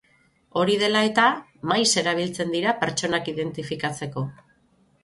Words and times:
Hori 0.61 0.77
dela 0.83 1.03
eta, 1.09 1.25
maiz 1.73 1.85
erabiltzen 2.03 2.55
dira 2.57 2.75
pertsonak 2.83 3.31
identifikatzeko. 3.37 4.27